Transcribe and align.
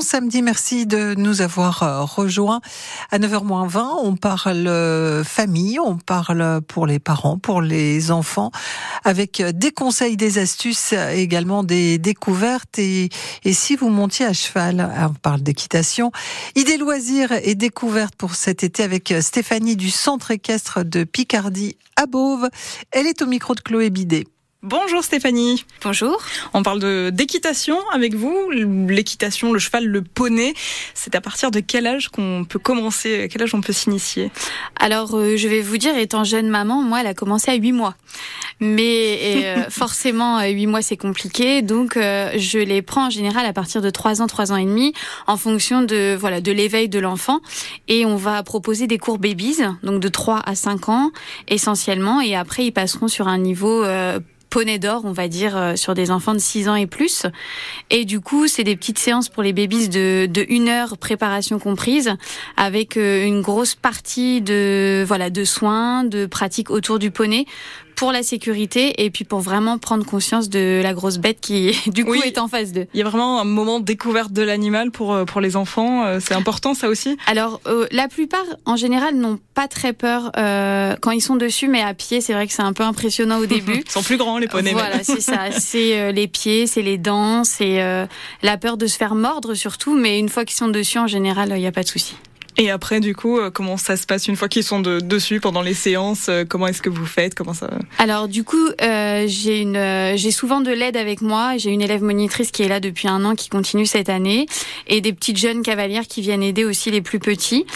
bon 0.00 0.06
samedi, 0.06 0.40
merci 0.40 0.86
de 0.86 1.14
nous 1.14 1.42
avoir 1.42 1.82
euh, 1.82 2.04
rejoints. 2.04 2.62
À 3.10 3.18
9h20, 3.18 3.98
on 4.02 4.16
parle 4.16 4.66
euh, 4.66 5.22
famille, 5.24 5.78
on 5.78 5.98
parle 5.98 6.62
pour 6.62 6.86
les 6.86 6.98
parents, 6.98 7.36
pour 7.36 7.60
les 7.60 8.10
enfants, 8.10 8.50
avec 9.04 9.42
des 9.42 9.72
conseils, 9.72 10.16
des 10.16 10.38
astuces, 10.38 10.94
également 10.94 11.64
des 11.64 11.98
découvertes. 11.98 12.78
Et, 12.78 13.10
et 13.44 13.52
si 13.52 13.76
vous 13.76 13.90
montiez 13.90 14.24
à 14.24 14.32
cheval, 14.32 14.90
on 14.98 15.12
parle 15.12 15.42
d'équitation, 15.42 16.12
idées 16.56 16.78
loisirs 16.78 17.32
et 17.32 17.54
découvertes 17.54 18.16
pour 18.16 18.36
cet 18.36 18.64
été 18.64 18.82
avec 18.82 19.12
Stéphanie 19.20 19.76
du 19.76 19.90
Centre 19.90 20.30
équestre 20.30 20.82
de 20.82 21.04
Picardie 21.04 21.76
à 21.96 22.06
Beauve. 22.06 22.48
Elle 22.90 23.06
est 23.06 23.20
au 23.20 23.26
micro 23.26 23.54
de 23.54 23.60
Chloé 23.60 23.90
Bidet. 23.90 24.24
Bonjour 24.62 25.02
Stéphanie. 25.02 25.64
Bonjour. 25.82 26.22
On 26.52 26.62
parle 26.62 26.80
de 26.80 27.08
d'équitation 27.08 27.78
avec 27.94 28.14
vous. 28.14 28.50
L'équitation, 28.50 29.54
le 29.54 29.58
cheval, 29.58 29.86
le 29.86 30.02
poney. 30.02 30.52
C'est 30.92 31.14
à 31.14 31.22
partir 31.22 31.50
de 31.50 31.60
quel 31.60 31.86
âge 31.86 32.10
qu'on 32.10 32.44
peut 32.46 32.58
commencer 32.58 33.22
À 33.22 33.28
quel 33.28 33.42
âge 33.42 33.54
on 33.54 33.62
peut 33.62 33.72
s'initier? 33.72 34.30
Alors, 34.78 35.16
euh, 35.16 35.38
je 35.38 35.48
vais 35.48 35.62
vous 35.62 35.78
dire, 35.78 35.96
étant 35.96 36.24
jeune 36.24 36.48
maman, 36.50 36.82
moi, 36.82 37.00
elle 37.00 37.06
a 37.06 37.14
commencé 37.14 37.50
à 37.50 37.54
8 37.54 37.72
mois. 37.72 37.94
Mais 38.60 39.46
euh, 39.46 39.64
forcément, 39.70 40.42
8 40.42 40.66
mois, 40.66 40.82
c'est 40.82 40.98
compliqué. 40.98 41.62
Donc, 41.62 41.96
euh, 41.96 42.30
je 42.36 42.58
les 42.58 42.82
prends 42.82 43.06
en 43.06 43.10
général 43.10 43.46
à 43.46 43.54
partir 43.54 43.80
de 43.80 43.88
3 43.88 44.20
ans, 44.20 44.26
3 44.26 44.52
ans 44.52 44.56
et 44.56 44.66
demi, 44.66 44.92
en 45.26 45.38
fonction 45.38 45.80
de 45.80 46.14
voilà 46.20 46.42
de 46.42 46.52
l'éveil 46.52 46.90
de 46.90 46.98
l'enfant. 46.98 47.40
Et 47.88 48.04
on 48.04 48.16
va 48.16 48.42
proposer 48.42 48.86
des 48.86 48.98
cours 48.98 49.18
babies, 49.18 49.62
donc 49.82 50.00
de 50.00 50.08
3 50.08 50.42
à 50.44 50.54
5 50.54 50.90
ans 50.90 51.12
essentiellement. 51.48 52.20
Et 52.20 52.36
après, 52.36 52.66
ils 52.66 52.72
passeront 52.72 53.08
sur 53.08 53.26
un 53.26 53.38
niveau 53.38 53.86
poney 54.50 54.78
d'or, 54.78 55.02
on 55.04 55.12
va 55.12 55.28
dire, 55.28 55.56
euh, 55.56 55.76
sur 55.76 55.94
des 55.94 56.10
enfants 56.10 56.34
de 56.34 56.38
6 56.38 56.68
ans 56.68 56.74
et 56.74 56.86
plus. 56.86 57.26
Et 57.88 58.04
du 58.04 58.20
coup, 58.20 58.48
c'est 58.48 58.64
des 58.64 58.76
petites 58.76 58.98
séances 58.98 59.28
pour 59.28 59.42
les 59.42 59.52
babies 59.52 59.88
de, 59.88 60.26
de 60.26 60.44
une 60.48 60.68
heure, 60.68 60.98
préparation 60.98 61.58
comprise, 61.58 62.14
avec 62.56 62.96
euh, 62.96 63.24
une 63.24 63.40
grosse 63.40 63.74
partie 63.74 64.42
de, 64.42 65.04
voilà, 65.06 65.30
de 65.30 65.44
soins, 65.44 66.04
de 66.04 66.26
pratiques 66.26 66.70
autour 66.70 66.98
du 66.98 67.10
poney 67.10 67.46
pour 68.00 68.12
la 68.12 68.22
sécurité 68.22 69.04
et 69.04 69.10
puis 69.10 69.24
pour 69.26 69.40
vraiment 69.40 69.76
prendre 69.76 70.06
conscience 70.06 70.48
de 70.48 70.80
la 70.82 70.94
grosse 70.94 71.18
bête 71.18 71.38
qui 71.38 71.78
du 71.88 72.06
coup 72.06 72.14
est 72.14 72.38
en 72.38 72.48
face 72.48 72.72
d'eux. 72.72 72.86
Il 72.94 72.98
y 72.98 73.02
a 73.02 73.04
vraiment 73.04 73.42
un 73.42 73.44
moment 73.44 73.78
de 73.78 73.84
découverte 73.84 74.32
de 74.32 74.40
l'animal 74.40 74.90
pour 74.90 75.12
euh, 75.12 75.26
pour 75.26 75.42
les 75.42 75.54
enfants, 75.54 76.06
euh, 76.06 76.18
c'est 76.18 76.32
important 76.32 76.72
ça 76.72 76.88
aussi. 76.88 77.18
Alors 77.26 77.60
euh, 77.66 77.86
la 77.90 78.08
plupart 78.08 78.46
en 78.64 78.76
général 78.76 79.16
n'ont 79.16 79.38
pas 79.52 79.68
très 79.68 79.92
peur 79.92 80.32
euh, 80.38 80.96
quand 81.02 81.10
ils 81.10 81.20
sont 81.20 81.36
dessus 81.36 81.68
mais 81.68 81.82
à 81.82 81.92
pied, 81.92 82.22
c'est 82.22 82.32
vrai 82.32 82.46
que 82.46 82.54
c'est 82.54 82.62
un 82.62 82.72
peu 82.72 82.84
impressionnant 82.84 83.36
au 83.36 83.44
début. 83.44 83.82
ils 83.86 83.90
sont 83.90 84.02
plus 84.02 84.16
grands 84.16 84.38
les 84.38 84.48
poneys. 84.48 84.72
Voilà, 84.72 85.00
c'est 85.04 85.20
ça, 85.20 85.50
c'est 85.50 86.10
les 86.10 86.26
pieds, 86.26 86.66
c'est 86.66 86.80
les 86.80 86.96
dents, 86.96 87.44
c'est 87.44 88.08
la 88.42 88.56
peur 88.56 88.78
de 88.78 88.86
se 88.86 88.96
faire 88.96 89.14
mordre 89.14 89.52
surtout 89.52 89.94
mais 89.94 90.18
une 90.18 90.30
fois 90.30 90.46
qu'ils 90.46 90.56
sont 90.56 90.68
dessus 90.68 90.98
en 90.98 91.06
général, 91.06 91.52
il 91.54 91.60
n'y 91.60 91.66
a 91.66 91.72
pas 91.72 91.82
de 91.82 91.88
souci. 91.88 92.14
Et 92.56 92.70
après, 92.70 93.00
du 93.00 93.14
coup, 93.14 93.38
euh, 93.38 93.50
comment 93.50 93.76
ça 93.76 93.96
se 93.96 94.06
passe 94.06 94.28
une 94.28 94.36
fois 94.36 94.48
qu'ils 94.48 94.64
sont 94.64 94.80
de, 94.80 95.00
dessus 95.00 95.40
pendant 95.40 95.62
les 95.62 95.74
séances 95.74 96.28
euh, 96.28 96.44
Comment 96.48 96.66
est-ce 96.66 96.82
que 96.82 96.90
vous 96.90 97.06
faites 97.06 97.34
Comment 97.34 97.54
ça 97.54 97.70
Alors, 97.98 98.28
du 98.28 98.44
coup, 98.44 98.68
euh, 98.82 99.24
j'ai 99.26 99.60
une, 99.60 99.76
euh, 99.76 100.16
j'ai 100.16 100.30
souvent 100.30 100.60
de 100.60 100.70
l'aide 100.70 100.96
avec 100.96 101.20
moi. 101.20 101.56
J'ai 101.56 101.70
une 101.70 101.82
élève 101.82 102.02
monitrice 102.02 102.50
qui 102.50 102.62
est 102.62 102.68
là 102.68 102.80
depuis 102.80 103.08
un 103.08 103.24
an, 103.24 103.34
qui 103.34 103.48
continue 103.48 103.86
cette 103.86 104.08
année, 104.08 104.46
et 104.88 105.00
des 105.00 105.12
petites 105.12 105.38
jeunes 105.38 105.62
cavalières 105.62 106.06
qui 106.06 106.20
viennent 106.20 106.42
aider 106.42 106.64
aussi 106.64 106.90
les 106.90 107.00
plus 107.00 107.18
petits. 107.18 107.66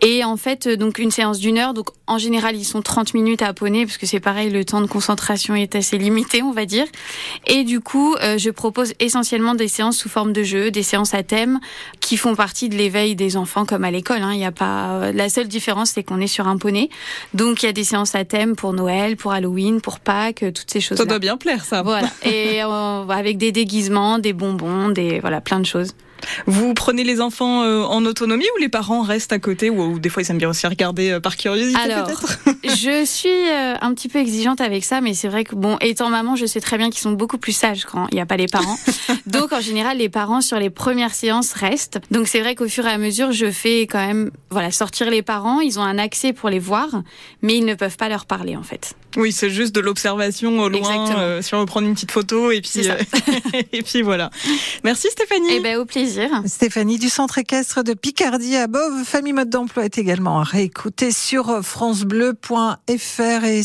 Et 0.00 0.24
en 0.24 0.36
fait, 0.36 0.68
donc 0.68 0.98
une 0.98 1.10
séance 1.10 1.38
d'une 1.38 1.58
heure. 1.58 1.74
Donc, 1.74 1.88
en 2.06 2.18
général, 2.18 2.56
ils 2.56 2.64
sont 2.64 2.82
30 2.82 3.14
minutes 3.14 3.42
à 3.42 3.52
poney, 3.52 3.86
parce 3.86 3.98
que 3.98 4.06
c'est 4.06 4.20
pareil, 4.20 4.50
le 4.50 4.64
temps 4.64 4.80
de 4.80 4.86
concentration 4.86 5.54
est 5.54 5.74
assez 5.74 5.98
limité, 5.98 6.42
on 6.42 6.52
va 6.52 6.66
dire. 6.66 6.86
Et 7.46 7.64
du 7.64 7.80
coup, 7.80 8.16
je 8.20 8.50
propose 8.50 8.94
essentiellement 9.00 9.54
des 9.54 9.68
séances 9.68 9.96
sous 9.96 10.08
forme 10.08 10.32
de 10.32 10.42
jeu, 10.42 10.70
des 10.70 10.82
séances 10.82 11.14
à 11.14 11.22
thème, 11.22 11.60
qui 12.00 12.16
font 12.16 12.34
partie 12.34 12.68
de 12.68 12.76
l'éveil 12.76 13.16
des 13.16 13.36
enfants, 13.36 13.64
comme 13.64 13.84
à 13.84 13.90
l'école. 13.90 14.22
Hein. 14.22 14.32
Il 14.34 14.40
y 14.40 14.44
a 14.44 14.52
pas. 14.52 15.12
La 15.12 15.28
seule 15.28 15.48
différence, 15.48 15.90
c'est 15.90 16.02
qu'on 16.02 16.20
est 16.20 16.26
sur 16.26 16.46
un 16.46 16.56
poney. 16.56 16.90
Donc 17.32 17.62
il 17.62 17.66
y 17.66 17.68
a 17.68 17.72
des 17.72 17.84
séances 17.84 18.14
à 18.14 18.24
thème 18.24 18.56
pour 18.56 18.72
Noël, 18.72 19.16
pour 19.16 19.32
Halloween, 19.32 19.80
pour 19.80 20.00
Pâques, 20.00 20.42
euh, 20.42 20.52
toutes 20.52 20.70
ces 20.70 20.80
choses. 20.80 20.98
Ça 20.98 21.04
doit 21.04 21.18
bien 21.18 21.36
plaire, 21.36 21.64
ça. 21.64 21.82
Voilà. 21.82 22.08
Et 22.24 22.62
euh, 22.62 23.06
avec 23.08 23.38
des 23.38 23.52
déguisements, 23.52 24.18
des 24.18 24.32
bonbons, 24.32 24.90
des 24.90 25.20
voilà, 25.20 25.40
plein 25.40 25.60
de 25.60 25.66
choses. 25.66 25.94
Vous 26.46 26.74
prenez 26.74 27.04
les 27.04 27.20
enfants 27.20 27.62
euh, 27.62 27.82
en 27.82 28.04
autonomie 28.04 28.46
ou 28.56 28.60
les 28.60 28.68
parents 28.68 29.02
restent 29.02 29.32
à 29.32 29.38
côté 29.38 29.70
ou, 29.70 29.98
des 29.98 30.08
fois 30.08 30.22
ils 30.22 30.30
aiment 30.30 30.38
bien 30.38 30.50
aussi 30.50 30.66
regarder 30.66 31.10
euh, 31.10 31.20
par 31.20 31.36
curiosité 31.36 31.78
Alors, 31.80 32.08
je 32.64 33.04
suis 33.04 33.28
euh, 33.28 33.74
un 33.80 33.94
petit 33.94 34.08
peu 34.08 34.18
exigeante 34.18 34.60
avec 34.60 34.84
ça, 34.84 35.00
mais 35.00 35.14
c'est 35.14 35.28
vrai 35.28 35.44
que 35.44 35.54
bon, 35.54 35.76
étant 35.80 36.10
maman, 36.10 36.36
je 36.36 36.46
sais 36.46 36.60
très 36.60 36.78
bien 36.78 36.90
qu'ils 36.90 37.00
sont 37.00 37.12
beaucoup 37.12 37.38
plus 37.38 37.52
sages 37.52 37.84
quand 37.84 38.06
il 38.10 38.14
n'y 38.14 38.20
a 38.20 38.26
pas 38.26 38.36
les 38.36 38.48
parents. 38.48 38.78
Donc 39.26 39.52
en 39.52 39.60
général, 39.60 39.98
les 39.98 40.08
parents 40.08 40.40
sur 40.40 40.58
les 40.58 40.70
premières 40.70 41.14
séances 41.14 41.52
restent. 41.52 42.00
Donc 42.10 42.28
c'est 42.28 42.40
vrai 42.40 42.54
qu'au 42.54 42.68
fur 42.68 42.86
et 42.86 42.90
à 42.90 42.98
mesure, 42.98 43.32
je 43.32 43.50
fais 43.50 43.82
quand 43.82 44.04
même 44.04 44.30
voilà 44.50 44.70
sortir 44.70 45.10
les 45.10 45.22
parents. 45.22 45.60
Ils 45.60 45.78
ont 45.78 45.82
un 45.82 45.98
accès 45.98 46.32
pour 46.32 46.48
les 46.48 46.58
voir, 46.58 46.88
mais 47.42 47.56
ils 47.56 47.64
ne 47.64 47.74
peuvent 47.74 47.96
pas 47.96 48.08
leur 48.08 48.26
parler 48.26 48.56
en 48.56 48.62
fait. 48.62 48.94
Oui, 49.16 49.32
c'est 49.32 49.50
juste 49.50 49.74
de 49.74 49.80
l'observation 49.80 50.58
au 50.58 50.68
loin, 50.68 51.16
euh, 51.16 51.40
si 51.40 51.54
on 51.54 51.60
veut 51.60 51.66
prendre 51.66 51.86
une 51.86 51.94
petite 51.94 52.10
photo 52.10 52.50
et 52.50 52.60
puis 52.60 52.88
et 53.72 53.82
puis 53.82 54.02
voilà. 54.02 54.30
Merci 54.82 55.08
Stéphanie. 55.10 55.48
Eh 55.52 55.60
ben 55.60 55.78
au 55.78 55.84
plaisir. 55.84 56.23
Stéphanie 56.46 56.98
du 56.98 57.08
Centre 57.08 57.38
équestre 57.38 57.82
de 57.82 57.94
Picardie 57.94 58.56
à 58.56 58.66
Beauve. 58.66 59.04
Famille 59.04 59.32
mode 59.32 59.50
d'emploi 59.50 59.84
est 59.84 59.98
également 59.98 60.40
à 60.40 60.42
réécouter 60.42 61.10
sur 61.10 61.64
francebleu.fr 61.64 63.44
et 63.44 63.62
c'est 63.62 63.64